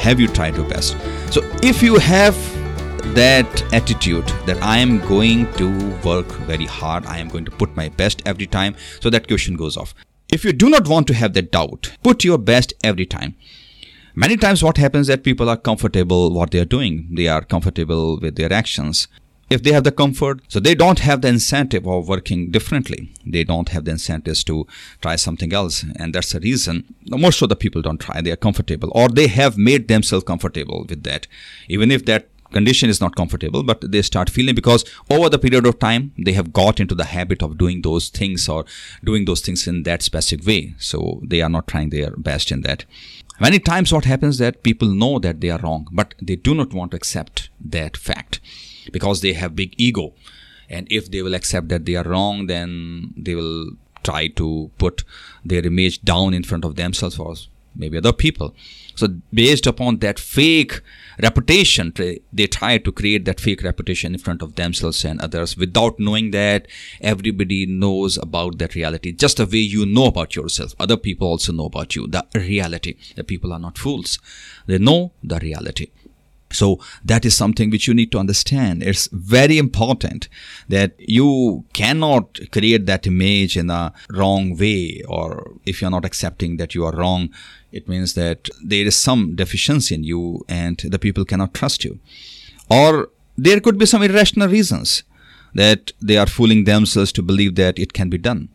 have 0.04 0.20
you 0.20 0.28
tried 0.28 0.56
your 0.56 0.68
best 0.70 0.96
so 1.32 1.42
if 1.62 1.82
you 1.84 1.98
have 1.98 2.36
that 3.14 3.74
attitude 3.74 4.28
that 4.46 4.62
I 4.62 4.78
am 4.78 5.00
going 5.00 5.52
to 5.54 5.70
work 6.04 6.28
very 6.48 6.66
hard, 6.66 7.06
I 7.06 7.20
am 7.20 7.30
going 7.30 7.46
to 7.46 7.52
put 7.52 7.76
my 7.76 7.88
best 7.88 8.22
every 8.26 8.46
time, 8.46 8.76
so 9.00 9.10
that 9.10 9.28
question 9.28 9.56
goes 9.56 9.78
off. 9.78 9.94
If 10.30 10.44
you 10.44 10.52
do 10.52 10.70
not 10.70 10.88
want 10.88 11.08
to 11.08 11.14
have 11.14 11.34
that 11.34 11.52
doubt, 11.52 11.92
put 12.04 12.26
your 12.26 12.38
best 12.38 12.74
every 12.84 13.06
time. 13.06 13.36
Many 14.16 14.38
times, 14.38 14.64
what 14.64 14.78
happens 14.78 15.08
that 15.08 15.24
people 15.24 15.50
are 15.50 15.58
comfortable 15.58 16.34
what 16.34 16.52
they 16.52 16.60
are 16.60 16.66
doing. 16.66 17.10
They 17.12 17.28
are 17.28 17.44
comfortable 17.44 18.20
with 18.20 18.36
their 18.36 18.52
actions. 18.52 19.08
If 19.48 19.62
they 19.62 19.74
have 19.74 19.84
the 19.84 19.92
comfort, 19.92 20.42
so 20.48 20.60
they 20.60 20.74
don't 20.74 21.00
have 21.00 21.22
the 21.22 21.28
incentive 21.28 21.88
of 21.88 22.08
working 22.08 22.50
differently. 22.50 23.14
They 23.26 23.44
don't 23.44 23.70
have 23.70 23.86
the 23.86 23.92
incentives 23.92 24.44
to 24.46 24.66
try 25.02 25.18
something 25.18 25.54
else. 25.54 25.86
And 25.98 26.16
that's 26.16 26.32
the 26.32 26.40
reason 26.40 26.96
most 27.06 27.42
of 27.44 27.50
the 27.50 27.56
people 27.56 27.84
don't 27.84 28.00
try. 28.00 28.22
They 28.22 28.32
are 28.32 28.38
comfortable 28.38 28.92
or 28.94 29.08
they 29.08 29.28
have 29.28 29.58
made 29.58 29.88
themselves 29.88 30.26
comfortable 30.26 30.86
with 30.90 31.04
that. 31.04 31.28
Even 31.70 31.92
if 31.92 32.06
that 32.06 32.30
condition 32.52 32.90
is 32.90 33.02
not 33.02 33.16
comfortable 33.16 33.64
but 33.64 33.92
they 33.92 34.02
start 34.02 34.30
feeling 34.30 34.56
because 34.56 34.86
over 35.10 35.30
the 35.30 35.40
period 35.40 35.66
of 35.66 35.80
time 35.80 36.14
they 36.18 36.32
have 36.34 36.54
got 36.54 36.80
into 36.80 36.96
the 36.96 37.06
habit 37.06 37.42
of 37.42 37.58
doing 37.58 37.82
those 37.82 38.10
things 38.10 38.48
or 38.48 38.66
doing 39.04 39.26
those 39.26 39.42
things 39.42 39.68
in 39.68 39.84
that 39.84 40.02
specific 40.02 40.46
way 40.46 40.74
so 40.78 41.20
they 41.24 41.42
are 41.42 41.50
not 41.50 41.68
trying 41.68 41.90
their 41.90 42.12
best 42.12 42.52
in 42.52 42.62
that 42.62 42.86
many 43.40 43.60
times 43.60 43.92
what 43.92 44.06
happens 44.06 44.38
that 44.38 44.64
people 44.64 44.88
know 44.88 45.18
that 45.20 45.42
they 45.42 45.50
are 45.50 45.60
wrong 45.60 45.88
but 45.92 46.14
they 46.22 46.36
do 46.36 46.54
not 46.54 46.74
want 46.74 46.92
to 46.92 46.98
accept 46.98 47.50
that 47.60 47.98
fact 47.98 48.40
because 48.92 49.22
they 49.22 49.34
have 49.34 49.56
big 49.56 49.74
ego 49.78 50.14
and 50.70 50.88
if 50.90 51.12
they 51.12 51.22
will 51.22 51.36
accept 51.36 51.70
that 51.70 51.86
they 51.86 51.96
are 51.96 52.04
wrong 52.04 52.48
then 52.48 53.14
they 53.18 53.36
will 53.36 53.72
try 54.04 54.28
to 54.28 54.72
put 54.78 55.04
their 55.44 55.66
image 55.66 56.02
down 56.04 56.34
in 56.34 56.44
front 56.44 56.66
of 56.66 56.76
themselves 56.76 57.20
or 57.20 57.36
maybe 57.76 57.98
other 57.98 58.14
people 58.14 58.54
so 58.96 59.10
based 59.34 59.68
upon 59.68 59.98
that 60.00 60.20
fake 60.20 60.82
reputation, 61.22 61.94
they 62.32 62.48
try 62.48 62.78
to 62.78 62.92
create 62.92 63.26
that 63.26 63.42
fake 63.42 63.62
reputation 63.62 64.14
in 64.14 64.20
front 64.20 64.42
of 64.42 64.56
themselves 64.56 65.04
and 65.04 65.20
others 65.20 65.58
without 65.58 66.00
knowing 66.00 66.32
that 66.32 66.68
everybody 67.02 67.66
knows 67.66 68.18
about 68.18 68.58
that 68.60 68.74
reality. 68.74 69.12
Just 69.12 69.38
the 69.38 69.46
way 69.46 69.60
you 69.60 69.86
know 69.86 70.06
about 70.06 70.36
yourself, 70.36 70.74
other 70.80 70.98
people 70.98 71.28
also 71.28 71.52
know 71.52 71.66
about 71.66 71.96
you. 71.96 72.08
The 72.08 72.26
reality. 72.34 72.96
The 73.16 73.26
people 73.26 73.52
are 73.52 73.60
not 73.60 73.78
fools. 73.78 74.18
They 74.66 74.78
know 74.78 75.12
the 75.22 75.40
reality. 75.40 75.92
So 76.52 76.80
that 77.04 77.26
is 77.26 77.36
something 77.36 77.70
which 77.70 77.88
you 77.88 77.94
need 77.94 78.12
to 78.12 78.20
understand. 78.20 78.84
It's 78.84 79.08
very 79.12 79.58
important 79.58 80.30
that 80.70 80.94
you 81.00 81.66
cannot 81.74 82.40
create 82.52 82.86
that 82.86 83.08
image 83.08 83.58
in 83.58 83.70
a 83.70 83.92
wrong 84.10 84.56
way, 84.58 85.02
or 85.08 85.54
if 85.66 85.82
you're 85.82 85.92
not 85.92 86.06
accepting 86.06 86.58
that 86.58 86.76
you 86.76 86.86
are 86.86 86.96
wrong, 86.96 87.30
it 87.72 87.88
means 87.90 88.14
that 88.14 88.50
there 88.64 88.86
is 88.86 88.96
some 88.96 89.36
deficiency 89.36 89.96
in 89.96 90.04
you 90.04 90.46
and 90.48 90.78
the 90.78 91.00
people 91.00 91.26
cannot 91.26 91.54
trust 91.54 91.84
you. 91.84 92.00
Or 92.70 93.10
there 93.38 93.60
could 93.60 93.78
be 93.78 93.86
some 93.86 94.04
irrational 94.04 94.48
reasons 94.48 95.04
that 95.54 95.92
they 96.02 96.18
are 96.18 96.28
fooling 96.28 96.64
themselves 96.64 97.12
to 97.14 97.22
believe 97.22 97.56
that 97.56 97.80
it 97.80 97.94
can 97.94 98.10
be 98.10 98.18
done. 98.18 98.50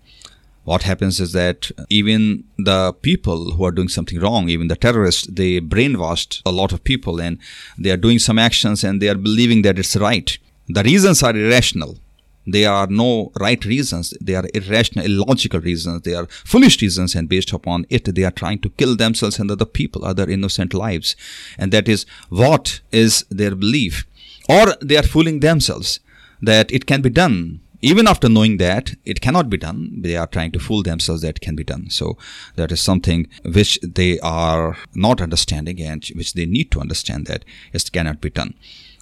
What 0.64 0.82
happens 0.82 1.20
is 1.20 1.32
that 1.32 1.70
even 1.88 2.44
the 2.58 2.92
people 2.92 3.52
who 3.52 3.64
are 3.64 3.72
doing 3.72 3.88
something 3.88 4.20
wrong, 4.20 4.48
even 4.48 4.68
the 4.68 4.76
terrorists, 4.76 5.26
they 5.26 5.60
brainwashed 5.60 6.42
a 6.44 6.52
lot 6.52 6.72
of 6.72 6.84
people 6.84 7.20
and 7.20 7.38
they 7.78 7.90
are 7.90 7.96
doing 7.96 8.18
some 8.18 8.38
actions 8.38 8.84
and 8.84 9.00
they 9.00 9.08
are 9.08 9.14
believing 9.14 9.62
that 9.62 9.78
it's 9.78 9.96
right. 9.96 10.36
The 10.68 10.82
reasons 10.82 11.22
are 11.22 11.36
irrational 11.36 11.98
They 12.46 12.64
are 12.64 12.86
no 12.86 13.32
right 13.38 13.62
reasons. 13.64 14.14
They 14.20 14.34
are 14.34 14.48
irrational, 14.54 15.04
illogical 15.04 15.60
reasons. 15.60 16.02
They 16.02 16.14
are 16.14 16.26
foolish 16.26 16.80
reasons, 16.80 17.14
and 17.14 17.28
based 17.28 17.52
upon 17.52 17.86
it, 17.90 18.14
they 18.14 18.24
are 18.24 18.30
trying 18.30 18.60
to 18.60 18.70
kill 18.70 18.96
themselves 18.96 19.38
and 19.38 19.50
other 19.50 19.66
people, 19.66 20.04
other 20.04 20.28
innocent 20.28 20.74
lives. 20.74 21.16
And 21.58 21.72
that 21.72 21.88
is 21.88 22.06
what 22.28 22.80
is 22.92 23.24
their 23.30 23.54
belief. 23.54 24.06
Or 24.48 24.74
they 24.80 24.96
are 24.96 25.02
fooling 25.02 25.40
themselves 25.40 26.00
that 26.40 26.72
it 26.72 26.86
can 26.86 27.02
be 27.02 27.10
done. 27.10 27.60
Even 27.82 28.06
after 28.06 28.28
knowing 28.28 28.58
that 28.58 28.94
it 29.04 29.20
cannot 29.20 29.48
be 29.48 29.56
done, 29.56 30.02
they 30.02 30.16
are 30.16 30.26
trying 30.26 30.52
to 30.52 30.58
fool 30.58 30.82
themselves 30.82 31.22
that 31.22 31.36
it 31.36 31.40
can 31.40 31.56
be 31.56 31.64
done. 31.64 31.88
So 31.88 32.18
that 32.56 32.70
is 32.72 32.80
something 32.80 33.26
which 33.42 33.78
they 33.82 34.18
are 34.20 34.76
not 34.94 35.22
understanding 35.22 35.80
and 35.80 36.04
which 36.14 36.34
they 36.34 36.44
need 36.44 36.70
to 36.72 36.80
understand 36.80 37.26
that 37.26 37.44
it 37.72 37.90
cannot 37.90 38.20
be 38.20 38.30
done. 38.30 38.54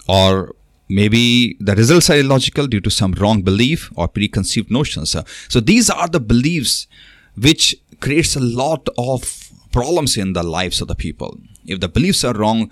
Or 0.07 0.55
maybe 0.89 1.55
the 1.59 1.75
results 1.75 2.09
are 2.09 2.17
illogical 2.17 2.67
due 2.67 2.81
to 2.81 2.89
some 2.89 3.13
wrong 3.13 3.43
belief 3.43 3.91
or 3.95 4.07
preconceived 4.07 4.71
notions 4.71 5.15
so 5.47 5.59
these 5.59 5.89
are 5.89 6.07
the 6.07 6.19
beliefs 6.19 6.87
which 7.35 7.75
creates 8.01 8.35
a 8.35 8.39
lot 8.39 8.89
of 8.97 9.51
problems 9.71 10.17
in 10.17 10.33
the 10.33 10.41
lives 10.41 10.81
of 10.81 10.87
the 10.87 10.95
people 10.95 11.37
if 11.65 11.79
the 11.79 11.87
beliefs 11.87 12.23
are 12.23 12.33
wrong 12.33 12.71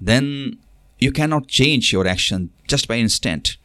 then 0.00 0.58
you 0.98 1.12
cannot 1.12 1.46
change 1.46 1.92
your 1.92 2.06
action 2.06 2.50
just 2.66 2.88
by 2.88 2.96
instant 2.96 3.58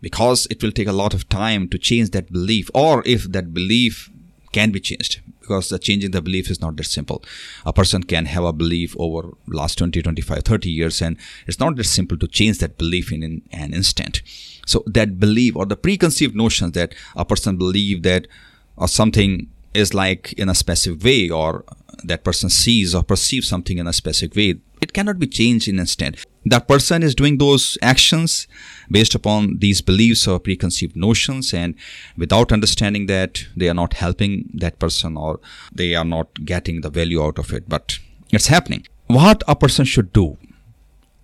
because 0.00 0.46
it 0.50 0.62
will 0.62 0.72
take 0.72 0.88
a 0.88 0.92
lot 0.92 1.14
of 1.14 1.28
time 1.28 1.68
to 1.68 1.78
change 1.78 2.10
that 2.10 2.32
belief 2.32 2.70
or 2.74 3.02
if 3.06 3.30
that 3.32 3.52
belief 3.52 4.10
can 4.52 4.70
be 4.70 4.80
changed 4.80 5.20
because 5.40 5.68
the 5.68 5.78
changing 5.78 6.12
the 6.12 6.22
belief 6.22 6.48
is 6.50 6.60
not 6.60 6.76
that 6.76 6.84
simple. 6.84 7.24
A 7.66 7.72
person 7.72 8.04
can 8.04 8.26
have 8.26 8.44
a 8.44 8.52
belief 8.52 8.94
over 8.98 9.30
last 9.46 9.78
20 9.78 10.00
25 10.02 10.42
30 10.44 10.70
years 10.70 11.02
and 11.02 11.16
it's 11.46 11.58
not 11.58 11.76
that 11.76 11.84
simple 11.84 12.16
to 12.18 12.28
change 12.28 12.58
that 12.58 12.78
belief 12.78 13.12
in, 13.12 13.22
in 13.22 13.42
an 13.52 13.74
instant. 13.74 14.22
So 14.66 14.84
that 14.86 15.18
belief 15.18 15.56
or 15.56 15.66
the 15.66 15.76
preconceived 15.76 16.36
notions 16.36 16.72
that 16.72 16.94
a 17.16 17.24
person 17.24 17.56
believe 17.56 18.02
that 18.04 18.28
or 18.76 18.88
something 18.88 19.50
is 19.74 19.94
like 19.94 20.32
in 20.34 20.48
a 20.48 20.54
specific 20.54 21.02
way 21.02 21.28
or 21.28 21.64
that 22.04 22.24
person 22.24 22.50
sees 22.50 22.94
or 22.94 23.02
perceives 23.02 23.48
something 23.48 23.78
in 23.78 23.86
a 23.86 23.92
specific 23.92 24.36
way 24.36 24.60
it 24.80 24.92
cannot 24.92 25.18
be 25.18 25.26
changed 25.26 25.68
in 25.68 25.76
an 25.76 25.80
instant 25.80 26.24
that 26.44 26.66
person 26.66 27.02
is 27.02 27.14
doing 27.14 27.38
those 27.38 27.76
actions 27.82 28.48
based 28.90 29.14
upon 29.14 29.58
these 29.58 29.80
beliefs 29.80 30.26
or 30.26 30.38
preconceived 30.38 30.96
notions 30.96 31.52
and 31.52 31.74
without 32.16 32.52
understanding 32.52 33.06
that 33.06 33.44
they 33.56 33.68
are 33.68 33.74
not 33.74 33.94
helping 33.94 34.50
that 34.54 34.78
person 34.78 35.16
or 35.16 35.40
they 35.72 35.94
are 35.94 36.04
not 36.04 36.44
getting 36.44 36.80
the 36.80 36.90
value 36.90 37.22
out 37.22 37.38
of 37.38 37.52
it 37.52 37.68
but 37.68 37.98
it's 38.30 38.46
happening 38.46 38.86
what 39.06 39.42
a 39.46 39.54
person 39.54 39.84
should 39.84 40.12
do 40.12 40.38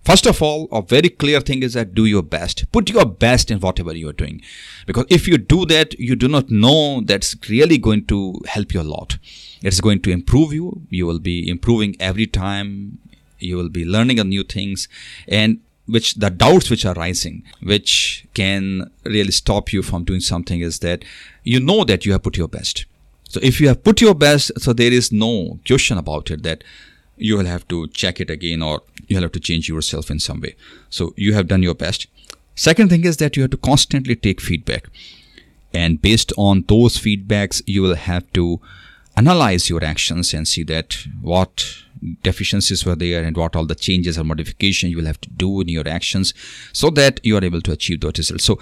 First 0.07 0.25
of 0.25 0.41
all, 0.41 0.69
a 0.71 0.81
very 0.81 1.09
clear 1.09 1.41
thing 1.41 1.63
is 1.63 1.73
that 1.73 1.93
do 1.93 2.05
your 2.05 2.23
best. 2.23 2.71
Put 2.71 2.89
your 2.89 3.05
best 3.05 3.51
in 3.51 3.59
whatever 3.59 3.93
you 3.93 4.07
are 4.07 4.13
doing. 4.13 4.41
Because 4.85 5.03
if 5.09 5.27
you 5.27 5.37
do 5.37 5.65
that, 5.65 5.99
you 5.99 6.15
do 6.15 6.29
not 6.29 6.49
know 6.49 7.01
that's 7.01 7.35
really 7.49 7.77
going 7.77 8.05
to 8.05 8.39
help 8.47 8.73
you 8.73 8.79
a 8.79 8.83
lot. 8.83 9.17
It's 9.61 9.81
going 9.81 10.01
to 10.03 10.11
improve 10.11 10.53
you. 10.53 10.83
You 10.89 11.05
will 11.07 11.19
be 11.19 11.49
improving 11.49 11.97
every 11.99 12.25
time. 12.25 12.99
You 13.39 13.57
will 13.57 13.69
be 13.69 13.85
learning 13.85 14.17
new 14.27 14.43
things. 14.43 14.87
And 15.27 15.59
which 15.87 16.15
the 16.15 16.29
doubts 16.29 16.69
which 16.69 16.85
are 16.85 16.93
rising, 16.93 17.43
which 17.61 18.25
can 18.33 18.91
really 19.05 19.31
stop 19.31 19.71
you 19.71 19.81
from 19.81 20.03
doing 20.03 20.19
something, 20.19 20.59
is 20.59 20.79
that 20.79 21.05
you 21.43 21.59
know 21.59 21.83
that 21.85 22.05
you 22.05 22.11
have 22.11 22.23
put 22.23 22.37
your 22.37 22.47
best. 22.47 22.85
So 23.29 23.39
if 23.43 23.59
you 23.59 23.67
have 23.67 23.83
put 23.83 24.01
your 24.01 24.15
best, 24.15 24.51
so 24.59 24.73
there 24.73 24.91
is 24.91 25.11
no 25.11 25.59
question 25.65 25.97
about 25.97 26.31
it 26.31 26.43
that 26.43 26.63
you 27.17 27.37
will 27.37 27.45
have 27.45 27.67
to 27.67 27.87
check 27.87 28.19
it 28.21 28.29
again 28.29 28.61
or 28.61 28.83
you'll 29.07 29.23
have 29.23 29.31
to 29.33 29.39
change 29.39 29.67
yourself 29.67 30.11
in 30.11 30.19
some 30.19 30.39
way. 30.39 30.55
So 30.89 31.13
you 31.17 31.33
have 31.33 31.47
done 31.47 31.63
your 31.63 31.75
best. 31.75 32.07
Second 32.55 32.89
thing 32.89 33.05
is 33.05 33.17
that 33.17 33.35
you 33.35 33.43
have 33.43 33.51
to 33.51 33.57
constantly 33.57 34.15
take 34.15 34.39
feedback. 34.39 34.87
And 35.73 36.01
based 36.01 36.31
on 36.37 36.63
those 36.67 36.97
feedbacks, 36.97 37.61
you 37.65 37.81
will 37.81 37.95
have 37.95 38.31
to 38.33 38.59
analyze 39.15 39.69
your 39.69 39.83
actions 39.83 40.33
and 40.33 40.47
see 40.47 40.63
that 40.63 40.97
what 41.21 41.83
deficiencies 42.23 42.85
were 42.85 42.95
there 42.95 43.23
and 43.23 43.37
what 43.37 43.55
all 43.55 43.65
the 43.65 43.75
changes 43.75 44.17
or 44.17 44.23
modification 44.23 44.89
you 44.89 44.97
will 44.97 45.05
have 45.05 45.21
to 45.21 45.29
do 45.29 45.61
in 45.61 45.69
your 45.69 45.87
actions 45.87 46.33
so 46.73 46.89
that 46.91 47.19
you 47.23 47.37
are 47.37 47.43
able 47.43 47.61
to 47.61 47.71
achieve 47.71 48.01
those 48.01 48.17
results. 48.17 48.43
So 48.43 48.59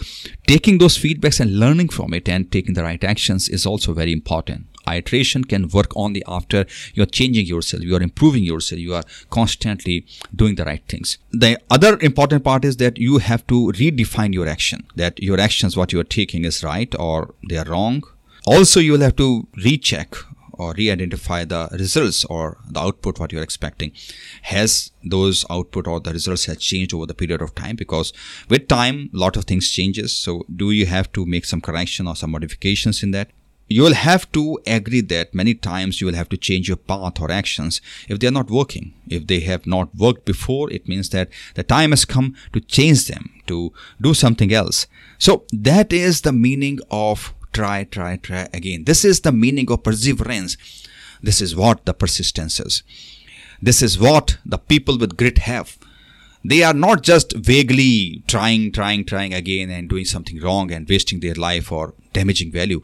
taking 0.48 0.77
those 0.77 0.98
feedbacks 0.98 1.39
and 1.39 1.60
learning 1.60 1.89
from 1.89 2.13
it 2.13 2.30
and 2.30 2.51
taking 2.51 2.74
the 2.74 2.84
right 2.84 3.04
actions 3.04 3.50
is 3.50 3.65
also 3.65 3.94
very 3.94 4.12
important 4.12 4.68
iteration 4.94 5.44
can 5.44 5.68
work 5.70 5.92
only 5.96 6.24
after 6.27 6.65
you're 6.94 7.06
changing 7.06 7.46
yourself, 7.46 7.84
you 7.84 7.96
are 7.96 8.01
improving 8.01 8.44
yourself, 8.44 8.80
you 8.80 8.94
are 8.94 9.04
constantly 9.30 10.06
doing 10.36 10.56
the 10.56 10.65
right 10.65 10.84
things. 10.88 11.18
The 11.32 11.60
other 11.70 11.98
important 12.01 12.44
part 12.44 12.65
is 12.65 12.77
that 12.77 12.98
you 12.98 13.18
have 13.20 13.46
to 13.48 13.72
redefine 13.74 14.34
your 14.34 14.48
action, 14.48 14.86
that 14.96 15.22
your 15.22 15.39
actions, 15.39 15.75
what 15.75 15.92
you 15.92 16.00
are 16.00 16.04
taking 16.06 16.46
is 16.46 16.63
right 16.63 16.94
or 17.00 17.34
they 17.50 17.58
are 17.58 17.65
wrong. 17.65 18.04
Also, 18.46 18.80
you 18.80 18.92
will 18.92 19.01
have 19.01 19.15
to 19.15 19.48
recheck 19.63 20.15
or 20.58 20.74
re-identify 20.78 21.44
the 21.44 21.68
results 21.72 22.26
or 22.26 22.58
the 22.70 22.80
output 22.80 23.20
what 23.20 23.32
you're 23.32 23.44
expecting 23.44 23.92
has 24.44 24.92
those 25.04 25.46
output 25.50 25.88
or 25.88 26.00
the 26.00 26.12
results 26.12 26.46
has 26.46 26.58
changed 26.58 26.94
over 26.94 27.06
the 27.06 27.14
period 27.14 27.42
of 27.42 27.54
time 27.56 27.76
because 27.76 28.14
with 28.50 28.68
time 28.68 29.10
a 29.14 29.18
lot 29.18 29.38
of 29.38 29.46
things 29.46 29.70
changes 29.70 30.16
so 30.16 30.44
do 30.56 30.72
you 30.72 30.86
have 30.86 31.12
to 31.12 31.26
make 31.26 31.46
some 31.46 31.62
correction 31.62 32.08
or 32.08 32.16
some 32.16 32.32
modifications 32.32 33.04
in 33.04 33.12
that 33.12 33.30
you 33.68 33.82
will 33.82 33.96
have 33.96 34.32
to 34.32 34.60
agree 34.68 35.02
that 35.02 35.34
many 35.34 35.56
times 35.56 36.00
you 36.00 36.08
will 36.08 36.14
have 36.14 36.30
to 36.30 36.38
change 36.38 36.68
your 36.68 36.78
path 36.78 37.20
or 37.20 37.32
actions 37.32 37.82
if 38.08 38.20
they 38.20 38.28
are 38.28 38.32
not 38.32 38.52
working. 38.52 38.94
If 39.08 39.26
they 39.26 39.40
have 39.42 39.66
not 39.66 39.96
worked 39.96 40.26
before, 40.26 40.72
it 40.72 40.88
means 40.88 41.10
that 41.10 41.30
the 41.56 41.64
time 41.64 41.90
has 41.90 42.06
come 42.06 42.36
to 42.54 42.60
change 42.60 43.08
them, 43.08 43.32
to 43.48 43.74
do 44.00 44.14
something 44.14 44.54
else. 44.54 44.86
So 45.18 45.46
that 45.52 45.92
is 45.92 46.22
the 46.22 46.32
meaning 46.32 46.80
of 46.92 47.34
try, 47.56 47.84
try, 47.86 48.18
try 48.18 48.48
again. 48.54 48.84
This 48.84 49.04
is 49.06 49.22
the 49.22 49.32
meaning 49.32 49.72
of 49.72 49.84
perseverance. 49.84 50.58
This 51.22 51.42
is 51.42 51.56
what 51.56 51.86
the 51.86 51.94
persistence 51.94 52.60
is. 52.60 52.84
This 53.62 53.82
is 53.82 53.98
what 53.98 54.38
the 54.46 54.58
people 54.58 54.98
with 54.98 55.18
grit 55.18 55.40
have 55.40 55.78
they 56.48 56.62
are 56.62 56.74
not 56.74 57.02
just 57.02 57.34
vaguely 57.36 58.24
trying, 58.28 58.72
trying, 58.72 59.04
trying 59.04 59.34
again 59.34 59.72
and 59.72 59.90
doing 59.90 60.06
something 60.06 60.40
wrong 60.40 60.72
and 60.72 60.88
wasting 60.88 61.20
their 61.20 61.34
life 61.34 61.72
or 61.72 61.96
damaging 62.14 62.52
value. 62.52 62.82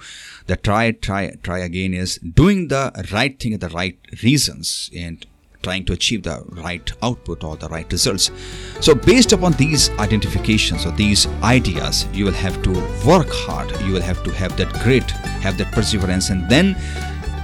The 0.48 0.56
try, 0.56 0.92
try, 0.92 1.36
try 1.44 1.60
again 1.60 1.94
is 1.94 2.18
doing 2.18 2.70
the 2.70 2.92
right 3.12 3.40
thing 3.40 3.54
at 3.54 3.62
the 3.62 3.70
right 3.70 4.00
reasons 4.24 4.90
and 4.96 5.26
trying 5.62 5.86
to 5.86 5.94
achieve 5.94 6.24
the 6.24 6.44
right 6.52 6.92
output 7.02 7.44
or 7.44 7.56
the 7.58 7.68
right 7.70 7.92
results. 7.92 8.32
So, 8.80 8.96
based 8.96 9.32
upon 9.32 9.54
these 9.54 9.90
identifications 9.92 10.86
or 10.86 10.92
these 10.92 11.28
ideas, 11.44 12.08
you 12.14 12.26
will 12.26 12.34
have 12.34 12.62
to 12.64 12.72
work 13.06 13.28
hard. 13.30 13.72
You 13.82 13.94
will 13.94 14.02
have 14.02 14.24
to 14.24 14.32
have 14.32 14.58
that 14.58 14.72
grit, 14.84 15.10
have 15.42 15.58
that 15.58 15.72
perseverance, 15.72 16.30
and 16.30 16.50
then 16.50 16.76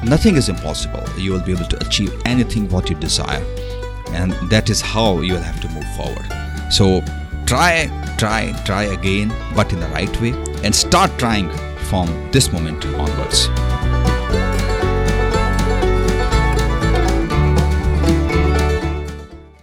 nothing 0.04 0.36
is 0.36 0.50
impossible. 0.50 1.04
You 1.18 1.34
will 1.34 1.44
be 1.44 1.52
able 1.52 1.68
to 1.68 1.86
achieve 1.86 2.14
anything 2.26 2.70
what 2.70 2.90
you 2.90 2.96
desire 2.96 3.46
and 4.12 4.32
that 4.50 4.70
is 4.70 4.82
how 4.82 5.22
you 5.22 5.34
will 5.34 5.42
have 5.42 5.60
to 5.62 5.70
move 5.70 5.88
forward 5.96 6.28
so 6.72 7.02
try 7.46 7.88
try 8.18 8.52
try 8.66 8.84
again 8.84 9.34
but 9.56 9.72
in 9.74 9.80
the 9.80 9.88
right 9.88 10.22
way 10.22 10.32
and 10.64 10.74
start 10.74 11.12
trying 11.18 11.50
from 11.90 12.08
this 12.32 12.52
moment 12.52 12.86
onwards 12.86 13.48